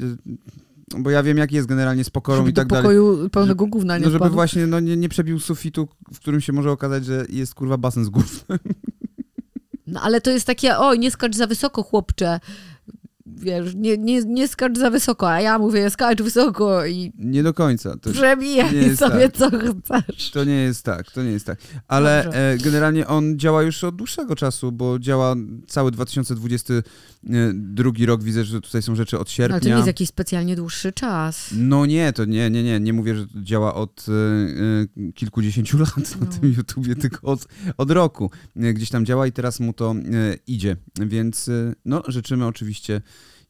[0.99, 2.99] bo ja wiem jak jest generalnie z pokorą Żeby i tak dalej.
[3.33, 4.35] pełnego gówna nie No żeby wpadł.
[4.35, 8.05] właśnie no, nie, nie przebił sufitu, w którym się może okazać, że jest kurwa basen
[8.05, 8.59] z gównem.
[9.87, 12.41] No ale to jest takie, oj, nie skacz za wysoko, chłopcze.
[13.45, 17.55] Wiesz, nie, nie, nie skacz za wysoko, a ja mówię, skacz wysoko i Nie do
[17.55, 17.97] końca.
[17.97, 19.37] To, przebijaj sobie tak.
[19.37, 20.31] co chcesz.
[20.31, 21.59] To nie jest tak, to nie jest tak.
[21.89, 22.51] Ale Dobrze.
[22.53, 25.37] e, generalnie on działa już od dłuższego czasu, bo działa
[25.67, 28.23] cały 2022 rok.
[28.23, 29.77] Widzę, że tutaj są rzeczy od No, ale to nie sierpnia.
[29.77, 31.51] jest jakiś specjalnie dłuższy czas.
[31.57, 32.81] No nie, to nie, nie, nie.
[32.81, 34.13] Nie mówię, że to działa od e,
[35.09, 36.33] e, kilkudziesięciu lat na No.
[36.33, 37.47] tym YouTubie, tylko od,
[37.77, 38.31] od roku.
[38.57, 39.95] E, Gdzieś tam działa i teraz mu to e,
[40.47, 40.77] idzie.
[41.01, 43.01] Więc e, no, życzymy oczywiście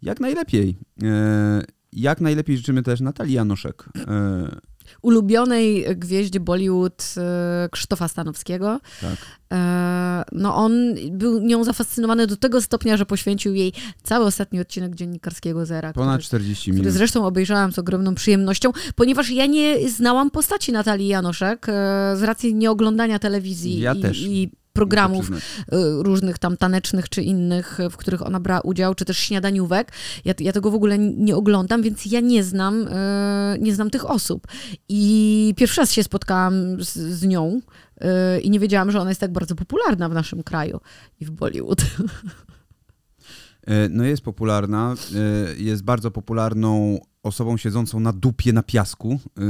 [0.05, 0.77] jak najlepiej.
[1.03, 3.85] E, jak najlepiej życzymy też Natalii Janoszek.
[4.09, 4.57] E,
[5.03, 8.81] Ulubionej gwieździe Bollywood e, Krzysztofa Stanowskiego.
[9.01, 9.17] tak.
[10.33, 10.73] No on
[11.11, 15.93] był nią zafascynowany do tego stopnia, że poświęcił jej cały ostatni odcinek dziennikarskiego Zera.
[15.93, 16.95] Ponad który 40 który minut.
[16.95, 21.67] zresztą obejrzałam z ogromną przyjemnością, ponieważ ja nie znałam postaci Natalii Janoszek
[22.15, 24.23] z racji nieoglądania telewizji Ja i, też.
[24.23, 25.37] i programów e,
[26.02, 29.93] różnych tam tanecznych czy innych, e, w których ona brała udział, czy też śniadaniówek.
[30.25, 34.11] Ja, ja tego w ogóle nie oglądam, więc ja nie znam, e, nie znam tych
[34.11, 34.46] osób.
[34.88, 37.61] I pierwszy raz się spotkałam z, z nią
[38.42, 40.81] i nie wiedziałam, że ona jest tak bardzo popularna w naszym kraju
[41.20, 41.79] i w Bollywood.
[43.66, 49.43] E, No jest popularna, e, jest bardzo popularną osobą siedzącą na dupie na piasku, e,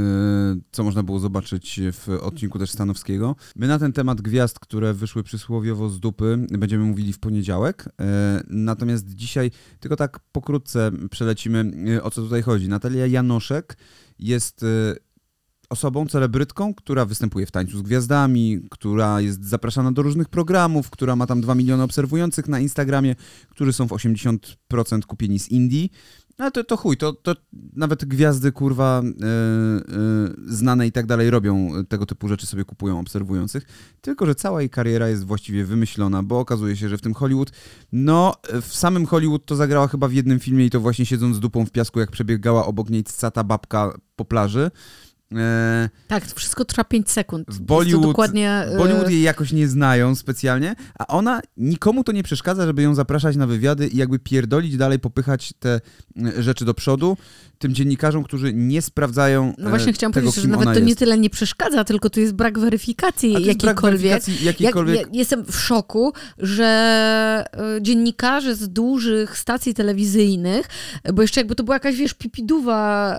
[0.71, 3.35] co można było zobaczyć w odcinku też Stanowskiego.
[3.55, 7.89] My na ten temat gwiazd, które wyszły przysłowiowo z dupy, będziemy mówili w poniedziałek.
[8.01, 12.69] E, Natomiast dzisiaj tylko tak pokrótce przelecimy, e, o co tutaj chodzi.
[12.69, 13.77] Natalia Janoszek
[14.19, 14.65] jest
[15.69, 21.15] osobą, celebrytką, która występuje w Tańcu z Gwiazdami, która jest zapraszana do różnych programów, która
[21.15, 23.15] ma tam 2 miliony obserwujących na Instagramie,
[23.49, 25.91] którzy są w 80% kupieni z Indii.
[26.39, 27.35] No to, to chuj, to, to
[27.75, 29.81] nawet gwiazdy, kurwa, e, e,
[30.47, 33.63] znane i tak dalej robią tego typu rzeczy, sobie kupują obserwujących.
[34.01, 37.51] Tylko, że cała jej kariera jest właściwie wymyślona, bo okazuje się, że w tym Hollywood,
[37.91, 41.39] no w samym Hollywood to zagrała chyba w jednym filmie i to właśnie siedząc z
[41.39, 44.71] dupą w piasku, jak przebiegała obok niej cata babka po plaży.
[45.35, 47.47] E, Tak, to wszystko trwa 5 sekund.
[47.51, 48.51] W Bollywood- dokładnie.
[48.51, 52.95] e, Bollywood jej jakoś nie znają specjalnie, a ona nikomu to nie przeszkadza, żeby ją
[52.95, 55.81] zapraszać na wywiady i jakby pierdolić dalej, popychać te
[56.37, 57.17] e, rzeczy do przodu
[57.59, 60.95] tym dziennikarzom, którzy nie sprawdzają No właśnie e, chciałam tego, powiedzieć, że nawet to nie
[60.95, 64.01] tyle nie przeszkadza, tylko tu jest brak weryfikacji jest brak jakiejkolwiek.
[64.01, 65.01] weryfikacji Ja, jakiejkolwiek...
[65.01, 66.65] ja jestem w szoku, że
[67.77, 70.67] e, dziennikarze z dużych stacji telewizyjnych,
[71.13, 73.17] bo jeszcze jakby to była jakaś, wiesz, pipiduwa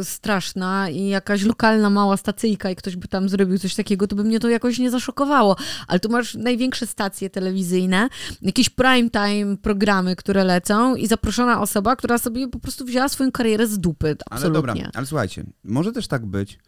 [0.00, 4.16] e, straszna i jakaś lokalna mała stacyjka i ktoś by tam zrobił coś takiego, to
[4.16, 5.56] by mnie to jakoś nie zaszokowało.
[5.88, 8.08] Ale tu masz największe stacje telewizyjne,
[8.42, 13.32] jakieś prime time programy, które lecą i zaproszona osoba, która sobie po prostu wzięła swoją
[13.32, 14.08] karierę z dupy.
[14.08, 14.74] Ale Absolutnie.
[14.74, 16.58] dobra, ale słuchajcie, może też tak być,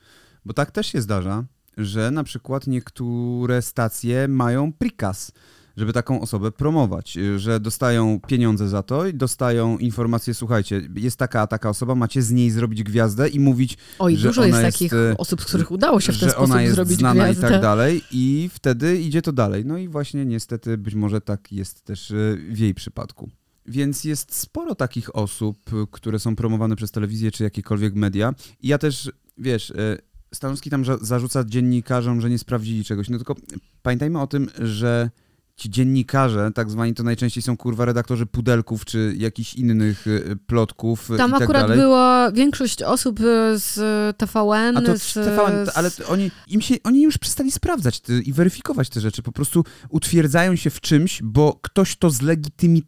[0.44, 1.44] bo tak też się zdarza,
[1.76, 5.32] że na przykład niektóre stacje mają prikaz,
[5.76, 11.16] żeby taką osobę promować, y, że dostają pieniądze za to i dostają informacje, słuchajcie, jest
[11.16, 14.54] taka, a taka osoba, macie z niej zrobić gwiazdę i mówić, Oj, że dużo jest
[14.56, 16.74] ona jest, takich e, osób, z których udało się w ten że sposób ona jest
[16.74, 17.48] zrobić znana gwiazdę.
[17.48, 19.64] i tak dalej i wtedy idzie to dalej.
[19.64, 23.30] No i właśnie niestety być może tak jest też y, w jej przypadku.
[23.66, 28.34] Więc jest sporo takich osób, y, które są promowane przez telewizję czy jakiekolwiek media.
[28.60, 29.98] I ja też, wiesz, y,
[30.34, 33.08] Stanowski tam za- zarzuca dziennikarzom, że nie sprawdzili czegoś.
[33.08, 33.34] No tylko
[33.82, 35.10] pamiętajmy o tym, że
[35.56, 41.10] ci dziennikarze, tak zwani, to najczęściej są kurwa redaktorzy pudelków czy jakichś innych y, plotków
[41.10, 41.78] y, Tam tak akurat dalej.
[41.78, 43.24] była większość osób y,
[43.58, 43.76] z
[44.16, 48.32] TVN, A to z, TVN, ale oni, im się, oni już przestali sprawdzać te, i
[48.32, 49.22] weryfikować te rzeczy.
[49.22, 52.82] Po prostu utwierdzają się w czymś, bo ktoś to zlegitymi...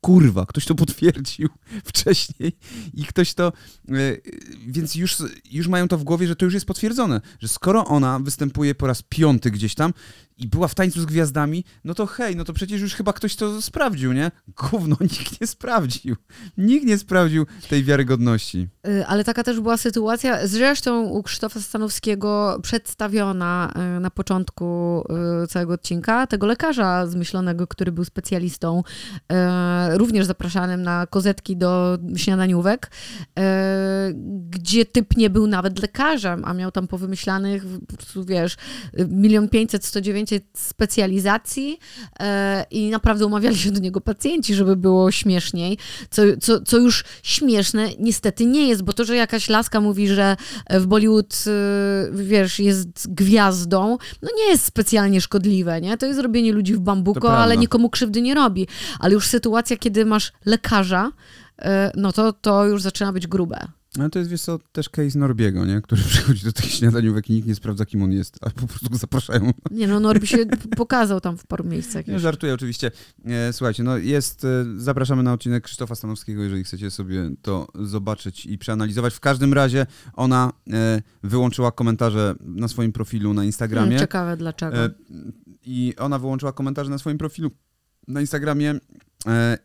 [0.00, 1.48] Kurwa, ktoś to potwierdził
[1.84, 2.52] wcześniej
[2.94, 3.52] i ktoś to...
[4.66, 5.16] Więc już,
[5.50, 8.86] już mają to w głowie, że to już jest potwierdzone, że skoro ona występuje po
[8.86, 9.92] raz piąty gdzieś tam
[10.38, 13.36] i była w tańcu z gwiazdami, no to hej, no to przecież już chyba ktoś
[13.36, 14.30] to sprawdził, nie?
[14.48, 16.16] Gówno, nikt nie sprawdził.
[16.58, 18.68] Nikt nie sprawdził tej wiarygodności.
[18.88, 25.04] Y, Ale taka też była sytuacja, zresztą u Krzysztofa Stanowskiego przedstawiona y, na początku
[25.44, 28.82] y, całego odcinka, tego lekarza zmyślonego, który był specjalistą,
[29.92, 32.90] również zapraszanym na kozetki do śniadaniówek,
[34.50, 37.64] gdzie typ nie był nawet lekarzem, a miał tam powymyślanych,
[38.26, 38.56] wiesz,
[39.08, 41.78] milion pięćset, sto dziewięćset specjalizacji
[42.20, 42.24] y,
[42.70, 45.78] i naprawdę umawiali się do niego pacjenci, żeby było śmieszniej,
[46.10, 50.36] co, co, co już śmieszne niestety nie jest, bo to, że jakaś laska mówi, że
[50.70, 55.98] w Bollywood, y, wiesz, jest gwiazdą, no nie jest specjalnie szkodliwe, nie?
[55.98, 58.68] To jest robienie ludzi w bambuko, ale nikomu krzywdy nie robi.
[59.00, 61.12] Ale już sytuacja, kiedy masz lekarza,
[61.58, 61.64] y,
[61.94, 63.77] no to, to już zaczyna być grube.
[63.98, 65.80] Ale to jest, wiesz co, też case Norbiego, nie?
[65.80, 68.90] Który przychodzi do tych śniadaniówek i nikt nie sprawdza, kim on jest, a po prostu
[68.90, 69.52] go zapraszają.
[69.70, 70.46] Nie no, Norbi się
[70.76, 72.90] pokazał tam w paru miejscach Nie żartuję oczywiście.
[73.24, 78.46] E, Słuchajcie, no jest, e, zapraszamy na odcinek Krzysztofa Stanowskiego, jeżeli chcecie sobie to zobaczyć
[78.46, 79.14] i przeanalizować.
[79.14, 83.88] W każdym razie ona e, wyłączyła komentarze na swoim profilu na Instagramie.
[83.88, 84.76] Hmm, Ciekawe dlaczego.
[85.62, 87.50] I ona wyłączyła komentarze na swoim profilu
[88.08, 88.74] na Instagramie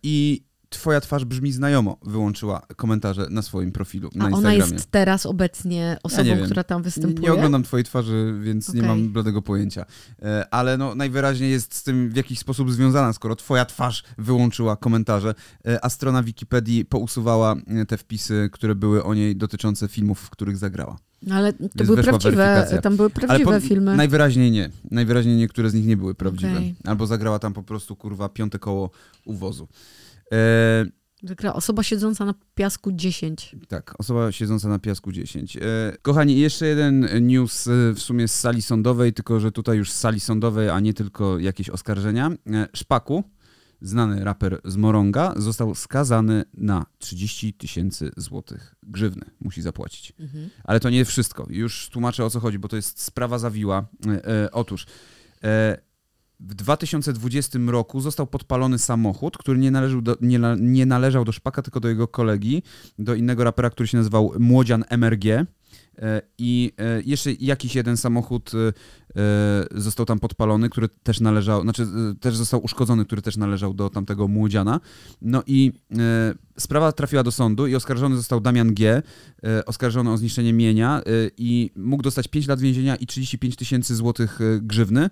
[0.04, 4.74] i twoja twarz brzmi znajomo wyłączyła komentarze na swoim profilu na A ona Instagramie.
[4.74, 6.46] jest teraz obecnie osobą, wiem.
[6.46, 7.28] która tam Nie, występuje?
[7.28, 8.90] nie oglądam twojej twarzy, więc nie Okej.
[8.90, 9.86] mam bladego pojęcia.
[10.22, 14.76] E, Ale no, najwyraźniej jest z tym w jakiś sposób związana, skoro twoja twarz wyłączyła
[14.76, 15.36] komentarze,
[15.68, 20.30] e, a strona Wikipedii pousuwała e, te wpisy, które były o niej dotyczące filmów, w
[20.30, 20.98] których zagrała.
[21.28, 23.96] No, Ale to Więc były prawdziwe, tam były prawdziwe po- filmy.
[23.96, 24.70] Najwyraźniej nie.
[24.92, 26.54] Najwyraźniej niektóre z nich nie były prawdziwe.
[26.54, 26.76] Okej.
[26.86, 28.90] Albo zagrała tam po prostu, kurwa, piąte koło
[29.26, 29.68] uwozu.
[30.34, 30.86] E,
[31.24, 33.56] Wygra osoba siedząca na piasku 10.
[33.68, 35.58] Tak, osoba siedząca na piasku 10.
[35.58, 35.62] E,
[36.02, 40.00] kochani, jeszcze jeden news e, w sumie z sali sądowej, tylko że tutaj już z
[40.00, 42.32] sali sądowej, a nie tylko jakieś oskarżenia.
[42.74, 43.24] Szpaku,
[43.82, 49.26] znany raper z Moronga, został skazany na 30 tysięcy złotych grzywny.
[49.42, 50.14] Musi zapłacić.
[50.64, 51.48] Ale to nie wszystko.
[51.50, 53.86] Już tłumaczę o co chodzi, bo to jest sprawa zawiła.
[54.08, 54.86] E, otóż
[55.44, 55.78] e,
[56.48, 61.62] w 2020 roku został podpalony samochód, który nie należał, do, nie, nie należał do Szpaka,
[61.62, 62.64] tylko do jego kolegi,
[63.00, 65.46] do innego rapera, który się nazywał Młodzian MRG.
[65.98, 68.74] E, I e, jeszcze jakiś jeden samochód e,
[69.72, 71.88] został tam podpalony, który też należał, znaczy
[72.20, 74.80] też został uszkodzony, który też należał do tamtego młodziana.
[75.22, 75.72] No i
[76.60, 79.02] sprawa trafiła do sądu i oskarżony został Damian G.,
[79.66, 81.02] oskarżony o zniszczenie mienia
[81.38, 85.10] i mógł dostać 5 lat więzienia i 35 tysięcy złotych grzywny.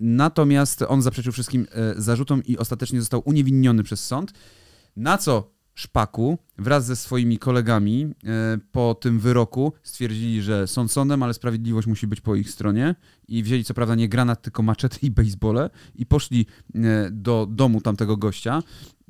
[0.00, 4.32] Natomiast on zaprzeczył wszystkim zarzutom i ostatecznie został uniewinniony przez sąd.
[4.96, 11.22] Na co Szpaku wraz ze swoimi kolegami e, po tym wyroku stwierdzili, że sąd sądem,
[11.22, 12.94] ale sprawiedliwość musi być po ich stronie
[13.28, 17.80] i wzięli co prawda nie granat, tylko maczety i basebole i poszli e, do domu
[17.80, 18.62] tamtego gościa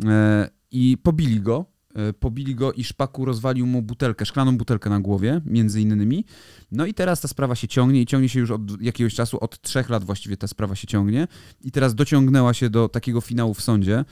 [0.04, 1.77] e, i pobili go.
[1.94, 6.24] E, Pobili go i Szpaku rozwalił mu butelkę, szklaną butelkę na głowie, między innymi.
[6.72, 9.60] No i teraz ta sprawa się ciągnie i ciągnie się już od jakiegoś czasu, od
[9.60, 11.28] trzech lat właściwie ta sprawa się ciągnie.
[11.60, 14.04] I teraz dociągnęła się do takiego finału w sądzie,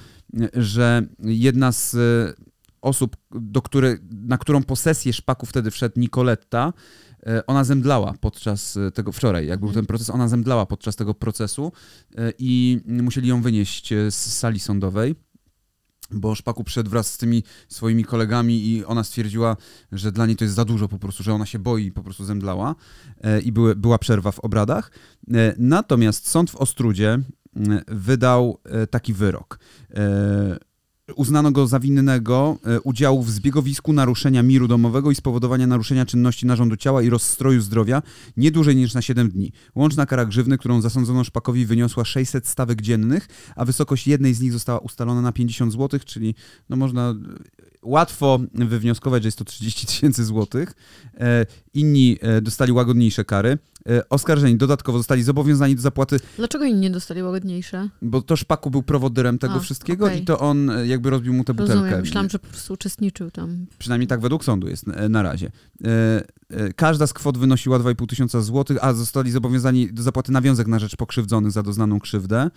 [0.54, 2.46] że jedna z e,
[2.86, 6.72] osób, do której, na którą posesję szpaku wtedy wszedł Nicoletta,
[7.26, 11.14] e, ona zemdlała podczas e, tego, wczoraj jak był ten proces, ona zemdlała podczas tego
[11.14, 11.72] procesu
[12.16, 15.14] e, i musieli ją wynieść e, z sali sądowej.
[16.10, 19.56] Bo Szpaku przyszedł wraz z tymi swoimi kolegami i ona stwierdziła,
[19.92, 22.02] że dla niej to jest za dużo po prostu, że ona się boi i po
[22.02, 22.74] prostu zemdlała
[23.20, 24.90] e, i były, była przerwa w obradach.
[25.34, 27.18] E, Natomiast sąd w Ostrudzie
[27.88, 29.58] wydał e, taki wyrok.
[31.14, 36.46] Uznano go za winnego e, udziału w zbiegowisku naruszenia miru domowego i spowodowania naruszenia czynności
[36.46, 38.02] narządu ciała i rozstroju zdrowia
[38.36, 39.52] nie dłużej niż na 7 dni.
[39.74, 44.52] Łączna kara grzywny, którą zasądzono Szpakowi wyniosła 600 stawek dziennych, a wysokość jednej z nich
[44.52, 46.34] została ustalona na 50 zł, czyli
[46.68, 47.14] no można
[47.86, 50.72] łatwo wywnioskować, że jest to 30 tysięcy złotych.
[51.20, 53.58] E, inni e, dostali łagodniejsze kary.
[53.88, 57.88] E, oskarżeni dodatkowo zostali zobowiązani do zapłaty, Dlaczego inni nie dostali łagodniejsze?
[58.02, 60.22] bo to Szpaku był prowodyrem tego A, wszystkiego okej.
[60.22, 61.74] i to on jakby rozbił mu tę butelkę.
[61.74, 63.66] Rozumiem, myślałam, że po prostu uczestniczył tam.
[63.78, 65.50] Przynajmniej tak według sądu jest na razie.
[66.76, 70.96] Każda z kwot wynosiła 2,5 tysiąca złotych, a zostali zobowiązani do zapłaty nawiązek na rzecz
[70.96, 72.50] pokrzywdzonych za doznaną krzywdę.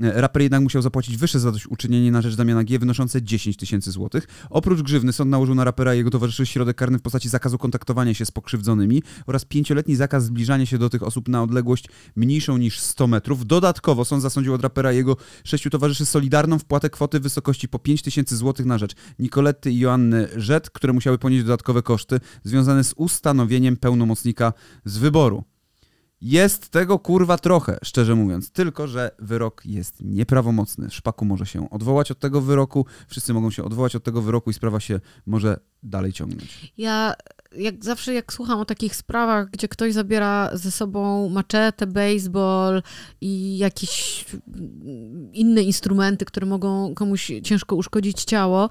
[0.00, 4.26] Raper jednak musiał zapłacić wyższe zadośćuczynienie na rzecz Damiana G, wynoszące 10 tysięcy złotych.
[4.50, 8.14] Oprócz grzywny sąd nałożył na rapera i jego towarzyszy środek karny w postaci zakazu kontaktowania
[8.14, 12.80] się z pokrzywdzonymi oraz pięcioletni zakaz zbliżania się do tych osób na odległość mniejszą niż
[12.80, 13.46] 100 metrów.
[13.46, 17.78] Dodatkowo sąd zasądził od rapera i jego sześciu towarzyszy solidarną wpłatę kwoty w wysokości po
[17.78, 22.84] 5 tysięcy złotych na rzecz Nicoletty i Joanny Rzet, które musiały ponieść dodatkowe koszty związane
[22.84, 24.52] z ustanowieniem pełnomocnika
[24.84, 25.44] z wyboru.
[26.20, 28.50] Jest tego kurwa trochę, szczerze mówiąc.
[28.50, 30.90] Tylko, że wyrok jest nieprawomocny.
[30.90, 34.54] Szpaku może się odwołać od tego wyroku, wszyscy mogą się odwołać od tego wyroku i
[34.54, 36.72] sprawa się może dalej ciągnąć.
[36.78, 37.14] Ja
[37.56, 42.82] jak zawsze jak słucham o takich sprawach, gdzie ktoś zabiera ze sobą maczetę, baseball
[43.20, 44.24] i jakieś
[45.32, 48.68] inne instrumenty, które mogą komuś ciężko uszkodzić ciało,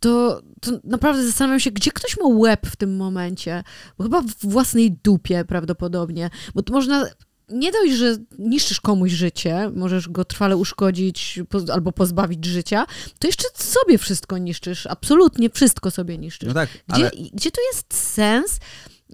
[0.00, 3.64] to, to naprawdę zastanawiam się, gdzie ktoś ma łeb w tym momencie.
[3.98, 6.30] Bo chyba w własnej dupie prawdopodobnie.
[6.54, 7.06] Bo to można
[7.48, 12.86] nie dość, że niszczysz komuś życie, możesz go trwale uszkodzić po, albo pozbawić życia,
[13.18, 14.86] to jeszcze sobie wszystko niszczysz.
[14.86, 16.48] Absolutnie wszystko sobie niszczysz.
[16.48, 18.58] No tak, Gdzie, ale gdzie tu jest sens,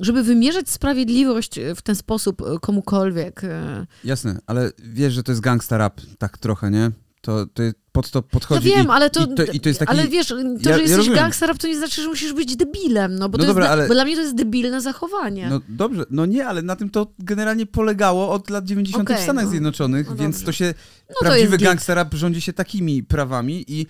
[0.00, 3.44] żeby wymierzać sprawiedliwość w ten sposób e, komukolwiek?
[3.44, 3.86] e?
[4.04, 6.90] jasne, ale wiesz, że to jest gangsta rap, tak trochę, nie?
[7.26, 7.62] To, to
[7.92, 9.90] pod to Ja podchodzi wiem, i, ale to, i, to, i to jest taki...
[9.92, 11.18] ale wiesz, to, Ja- że ja jesteś rozumiem.
[11.18, 13.88] gangsterem, to nie znaczy, że musisz być debilem, no bo, No to dobra, jest, ale-
[13.88, 15.46] bo dla mnie to jest debilne zachowanie.
[15.50, 19.08] No dobrze, no nie, ale na tym to generalnie polegało od lat 90.
[19.08, 19.50] w Okej, Stanach no.
[19.50, 20.46] Zjednoczonych, No więc dobrze.
[20.46, 20.74] to się
[21.10, 21.68] No prawdziwy jest gig.
[21.68, 23.86] gangster rap rządzi się takimi prawami i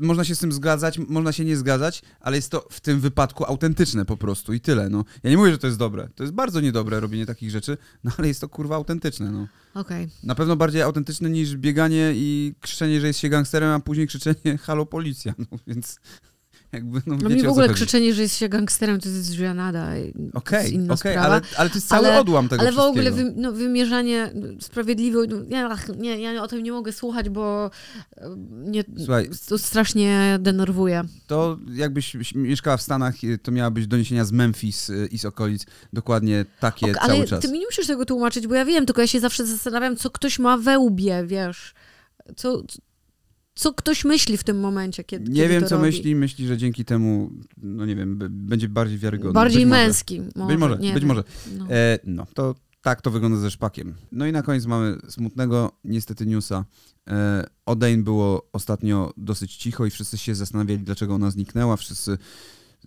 [0.00, 3.44] można się z tym zgadzać, można się nie zgadzać, ale jest to w tym wypadku
[3.44, 5.04] autentyczne po prostu i tyle, no.
[5.22, 8.10] Ja nie mówię, że to jest dobre, to jest bardzo niedobre robienie takich rzeczy, no
[8.18, 9.48] ale jest to kurwa autentyczne, no.
[9.74, 10.08] Okej.
[10.22, 14.58] Na pewno bardziej autentyczne niż bieganie i krzyczenie, że jest się gangsterem, a później krzyczenie
[14.66, 16.00] halo policja, no więc
[16.72, 19.88] jakby, no No mi w ogóle krzyczenie, że jest się gangsterem, to jest żenada.
[20.34, 21.20] Okej, okej, sprawa.
[21.20, 25.34] ale, ale to jest cały Ale- odłam tego Ale w ogóle wy, no, wymierzanie sprawiedliwości,
[25.34, 27.70] no, nie, ach, nie, ja o tym nie mogę słuchać, bo
[28.16, 31.02] e, mnie Słuchaj, to strasznie denerwuje.
[31.26, 35.66] To jakbyś mieszkała w Stanach, y, to miałabyś doniesienia z Memphis y, i z okolic.
[35.92, 37.40] Dokładnie takie Ok, cały ale czas.
[37.42, 40.10] ty mi nie musisz tego tłumaczyć, bo ja wiem, tylko ja się zawsze zastanawiam, co
[40.10, 41.74] ktoś ma we łbie, wiesz.
[42.36, 42.62] Co,
[43.58, 45.86] co ktoś myśli w tym momencie, kiedy Nie kiedy wiem, co robi.
[45.86, 46.14] myśli.
[46.14, 49.32] Myśli, że dzięki temu, no nie wiem, będzie bardziej wiarygodny.
[49.32, 49.82] Bardziej być może.
[49.86, 50.20] męski.
[50.36, 51.08] Może, Być może, nie być wiem.
[51.08, 51.24] może.
[51.58, 51.66] No.
[51.70, 53.94] E, no, to tak to wygląda ze szpakiem.
[54.12, 56.64] No i na koniec mamy smutnego, niestety, newsa.
[57.08, 61.76] E, Odein było ostatnio dosyć cicho i wszyscy się zastanawiali, dlaczego ona zniknęła.
[61.76, 62.18] Wszyscy,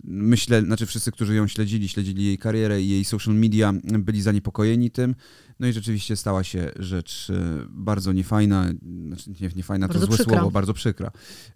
[0.04, 4.90] myślę, znaczy wszyscy, którzy ją śledzili, śledzili jej karierę i jej social media, byli zaniepokojeni
[4.90, 5.14] tym.
[5.60, 8.66] No i rzeczywiście stała się rzecz e, bardzo niefajna,
[9.06, 10.34] znaczy nie, niefajna to Bardzo złe przykra.
[10.34, 11.10] słowo, bardzo przykra.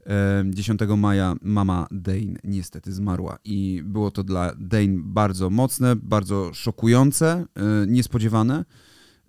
[0.07, 6.55] E, 10 maja mama Dane niestety zmarła i było to dla Dane bardzo mocne, bardzo
[6.55, 8.65] szokujące, e, niespodziewane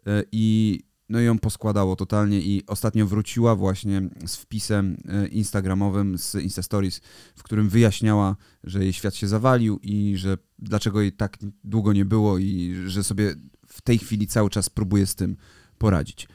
[0.08, 6.17] e, i no i ją poskładało totalnie i ostatnio wróciła właśnie z wpisem e, instagramowym
[6.17, 7.01] z Insta Stories,
[7.35, 12.05] w którym wyjaśniała, że jej świat się zawalił i że dlaczego jej tak długo nie
[12.05, 13.35] było i że sobie
[13.67, 15.37] w tej chwili cały czas próbuje z tym
[15.77, 16.27] poradzić.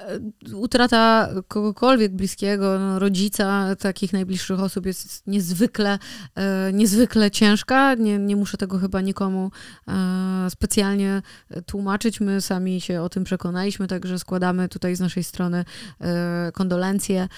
[0.00, 0.20] E,
[0.54, 5.98] Utrata kogokolwiek bliskiego, no, rodzica, takich najbliższych osób jest niezwykle,
[6.34, 7.94] e, niezwykle ciężka.
[7.94, 9.50] Nie, nie muszę tego chyba nikomu
[9.88, 11.22] e, specjalnie
[11.66, 12.20] tłumaczyć.
[12.20, 15.64] My sami się o tym przekonaliśmy, także składamy tutaj z naszej strony
[16.52, 17.28] kondolencje,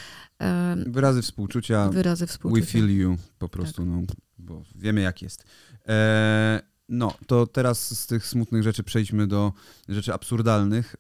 [0.86, 2.72] Wyrazy współczucia, wyrazy we współczucia.
[2.72, 4.02] feel you po prostu, no,
[4.38, 5.44] bo wiemy jak jest.
[5.88, 9.53] E, no, to teraz z tych smutnych rzeczy przejdźmy do
[9.88, 10.96] rzeczy absurdalnych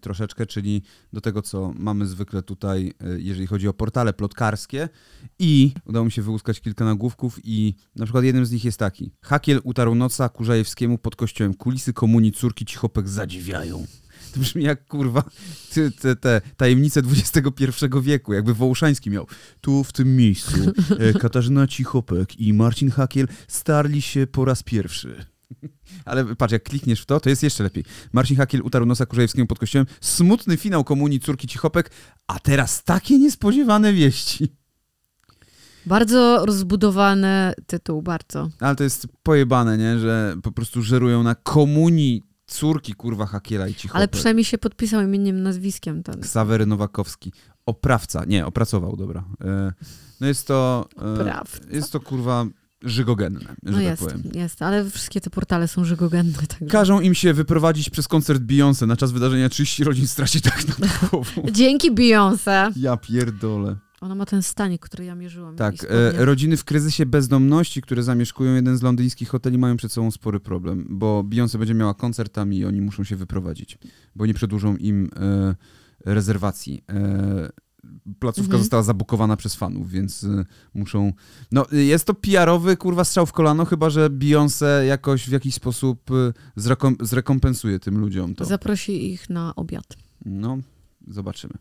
[0.00, 4.88] troszeczkę, czyli do tego, co mamy zwykle tutaj, y, jeżeli chodzi o portale plotkarskie.
[5.38, 9.12] I udało mi się wyłuskać kilka nagłówków i na przykład jednym z nich jest taki.
[9.22, 11.54] Hakiel utarł noca Kurzajewskiemu pod kościołem.
[11.54, 13.86] Kulisy komunii córki Cichopek zadziwiają.
[14.32, 15.24] To brzmi jak kurwa
[15.72, 17.64] ty, te, te tajemnice XXI
[18.02, 19.26] wieku, jakby Wołoszański miał.
[19.60, 25.24] Tu w tym miejscu e, Katarzyna Cichopek i Marcin Hakiel starli się po raz pierwszy.
[26.04, 27.84] Ale patrz, jak klikniesz w to, to jest jeszcze lepiej.
[28.12, 29.86] Marcin Hakiel utarł nosa Kurzajewskiemu pod kościołem.
[30.00, 31.90] Smutny finał komunii córki Cichopek,
[32.26, 34.58] a teraz takie niespodziewane wieści.
[35.86, 38.48] Bardzo rozbudowany tytuł, bardzo.
[38.60, 39.98] Ale to jest pojebane, nie?
[39.98, 43.96] Że po prostu żerują na komunii córki kurwa Hakiela i Cichopek.
[43.96, 46.02] Ale przynajmniej się podpisał imieniem, nazwiskiem.
[46.02, 46.20] Ten.
[46.20, 47.32] Ksawery Nowakowski.
[47.66, 48.24] oprawca.
[48.24, 49.24] Nie, opracował, dobra.
[49.44, 49.72] E,
[50.20, 50.88] no jest to...
[51.02, 51.58] E, Oprawca.
[51.70, 52.46] jest to kurwa
[52.82, 54.22] żygogenne, że No tak jest, powiem.
[54.34, 56.32] jest, ale wszystkie te portale są żygogenne.
[56.48, 56.66] Także.
[56.66, 60.78] Każą im się wyprowadzić przez koncert Beyoncé na czas wydarzenia 30 rodzin straci tak nad
[61.10, 61.42] głową.
[61.52, 62.72] Dzięki Beyoncé.
[62.76, 63.76] Ja pierdolę.
[64.00, 65.56] Ona ma ten stanik, który ja mierzyłam.
[65.56, 70.10] Tak, e, rodziny w kryzysie bezdomności, które zamieszkują jeden z londyńskich hoteli, mają przed sobą
[70.10, 73.78] spory problem, bo Beyoncé będzie miała koncert tam i oni muszą się wyprowadzić,
[74.16, 75.54] bo nie przedłużą im e,
[76.04, 76.84] rezerwacji.
[76.90, 77.48] E,
[78.18, 78.62] placówka Mhm.
[78.62, 81.12] została zabukowana przez fanów, więc e, muszą...
[81.52, 85.54] No, e, jest to PR-owy, kurwa, strzał w kolano, chyba, że Beyoncé jakoś w jakiś
[85.54, 88.44] sposób e, zrekom- zrekompensuje tym ludziom to.
[88.44, 89.96] Zaprosi ich na obiad.
[90.24, 90.58] No,
[91.08, 91.54] zobaczymy.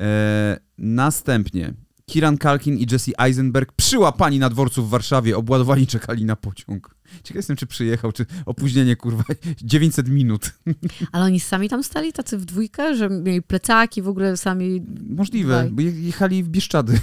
[0.00, 1.74] E, następnie
[2.06, 6.94] Kiran Kalkin i Jesse Eisenberg przyłapani na dworcu w Warszawie, obładowani czekali na pociąg.
[7.22, 9.24] Ciekaw jestem, czy przyjechał, czy opóźnienie, kurwa,
[9.62, 10.52] 900 minut.
[11.12, 15.68] Ale oni sami tam stali, tacy w dwójkę, że mieli plecaki, w ogóle sami Możliwe,
[15.72, 17.00] bo je- jechali w Bieszczady.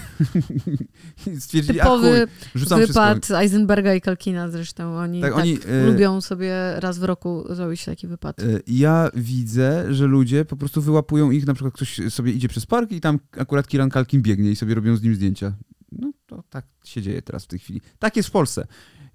[1.40, 3.40] Stwierdzili, a typowy chuj, rzucam wypad wszystko.
[3.40, 4.98] Eisenberga i Kalkina zresztą.
[4.98, 8.40] Oni Tak, tak, oni, e, lubią sobie raz w roku zrobić taki wypad.
[8.40, 12.66] E, Ja widzę, że ludzie po prostu wyłapują ich, na przykład ktoś sobie idzie przez
[12.66, 15.54] park i tam akurat Kiran Kalkin biegnie i sobie robią z nim zdjęcia.
[15.92, 17.82] No to tak się dzieje teraz w tej chwili.
[18.00, 18.68] Tak jest w Polsce.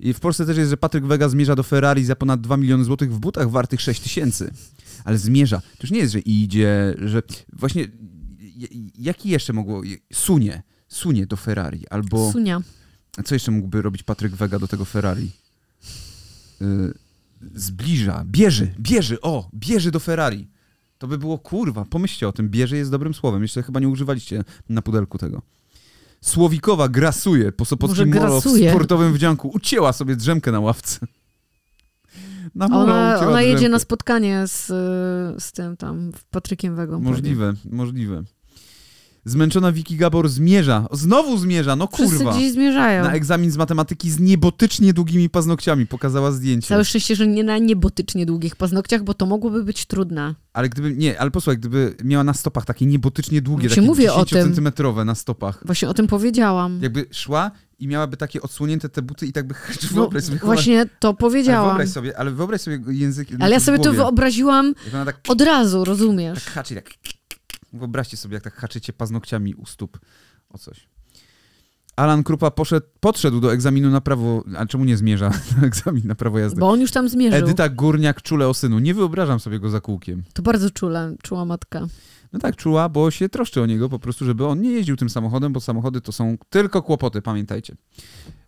[0.03, 2.85] I w Polsce też jest, że Patryk Wega zmierza do Ferrari za ponad 2 miliony
[2.85, 4.51] złotych w butach wartych 6 tysięcy.
[5.05, 5.61] Ale zmierza.
[5.61, 7.87] To już nie jest, że idzie, że właśnie
[8.99, 9.83] jaki jeszcze mogło...
[10.13, 10.63] Sunie.
[10.89, 11.87] Sunie do Ferrari.
[11.91, 12.33] Albo...
[12.33, 12.63] Sunia.
[13.25, 15.31] Co jeszcze mógłby robić Patryk Wega do tego Ferrari?
[16.63, 16.95] Y,
[17.55, 20.49] zbliża, bierze, bierze, o, bierze do Ferrari.
[20.99, 24.45] To by było kurwa, pomyślcie o tym, bierze jest dobrym słowem, jeszcze chyba nie używaliście
[24.69, 25.43] na pudelku tego.
[26.23, 29.49] Słowikowa grasuje po Sopockim Może Molo w sportowym wdzianku.
[29.55, 30.99] Ucięła sobie drzemkę na ławce.
[32.55, 34.71] Na molo Ona, ona jedzie na spotkanie z,
[35.37, 37.01] y, z tym tam, Patrykiem Wegą.
[37.01, 38.23] Możliwe, możliwe.
[39.25, 42.33] Zmęczona Wiki Gabor zmierza, znowu zmierza, no Wszyscy kurwa.
[42.37, 43.05] gdzieś zmierzają.
[43.05, 46.69] Na egzamin z matematyki z niebotycznie długimi paznokciami pokazała zdjęcie.
[46.69, 50.35] Całe szczęście, że nie na niebotycznie długich paznokciach, bo to mogłoby być trudne.
[50.53, 54.13] Ale gdyby, nie, ale posłuchaj, gdyby miała na stopach takie niebotycznie długie, Właśnie takie mówię
[54.13, 54.53] o tym.
[54.53, 55.63] 10-centymetrowe na stopach.
[55.65, 56.79] Właśnie o tym powiedziałam.
[56.83, 59.55] Jakby szła i miałaby takie odsłonięte te buty i tak by...
[59.83, 61.69] No, Wyobraź sobie, właśnie to ale powiedziałam.
[61.69, 63.29] wyobraź sobie, ale wyobraź sobie język...
[63.41, 66.45] Ale ja sobie to wyobraziłam tak, od razu, rozumiesz?
[66.45, 66.91] tak haczy, tak...
[67.73, 69.99] Wyobraźcie sobie, jak tak haczycie paznokciami u stóp
[70.49, 70.89] o coś.
[71.97, 74.45] Alan Krupa poszedł, podszedł do egzaminu na prawo...
[74.57, 75.31] A czemu nie zmierza
[75.61, 76.61] na egzamin na prawo jazdy?
[76.61, 77.39] Bo on już tam zmierzył.
[77.39, 78.79] Edyta Górniak czule o synu.
[78.79, 80.23] Nie wyobrażam sobie go za kółkiem.
[80.33, 81.87] To bardzo czule, czuła matka.
[82.33, 85.11] No tak, czuła, bo się troszczy o niego po prostu, żeby on nie jeździł tym
[85.11, 87.77] samochodem, bo samochody to są tylko kłopoty, pamiętajcie.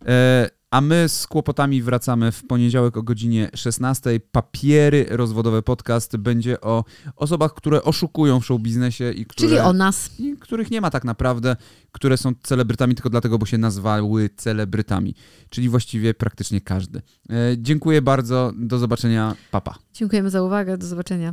[0.06, 4.20] E, a my z kłopotami wracamy w poniedziałek o godzinie 16.
[4.32, 6.84] Papiery rozwodowe podcast będzie o
[7.16, 10.10] osobach, które oszukują w show biznesie i które, Czyli o nas.
[10.20, 11.56] i których nie ma tak naprawdę,
[11.92, 15.14] które są celebrytami tylko dlatego, bo się nazwały celebrytami.
[15.50, 17.02] Czyli właściwie praktycznie każdy.
[17.30, 19.74] E, dziękuję bardzo, do zobaczenia, papa.
[19.92, 21.32] Dziękujemy za uwagę, do zobaczenia.